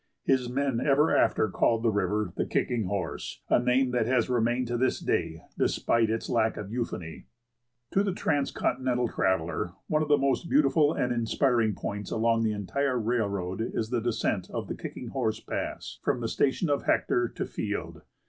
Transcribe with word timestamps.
His 0.23 0.49
men 0.49 0.79
ever 0.81 1.15
after 1.15 1.47
called 1.47 1.83
the 1.83 1.91
river 1.91 2.33
the 2.35 2.47
Kicking 2.47 2.85
Horse, 2.85 3.43
a 3.49 3.59
name 3.59 3.91
that 3.91 4.07
has 4.07 4.31
remained 4.31 4.65
to 4.69 4.75
this 4.77 4.99
day 4.99 5.43
despite 5.59 6.09
its 6.09 6.27
lack 6.27 6.57
of 6.57 6.71
euphony. 6.71 7.25
[Illustration: 7.25 7.27
FALLS 7.35 7.61
OF 7.69 7.97
LEANCHOIL.] 7.97 8.03
To 8.03 8.03
the 8.03 8.19
transcontinental 8.19 9.07
traveller, 9.09 9.73
one 9.85 10.01
of 10.01 10.07
the 10.07 10.17
most 10.17 10.49
beautiful 10.49 10.91
and 10.93 11.13
inspiring 11.13 11.75
points 11.75 12.09
along 12.09 12.41
the 12.41 12.51
entire 12.51 12.97
railroad 12.99 13.61
is 13.61 13.91
the 13.91 14.01
descent 14.01 14.49
of 14.49 14.67
the 14.67 14.75
Kicking 14.75 15.09
Horse 15.09 15.39
Pass 15.39 15.99
from 16.01 16.19
the 16.21 16.27
station 16.27 16.67
of 16.71 16.85
Hector 16.85 17.27
to 17.27 17.45
Field. 17.45 18.01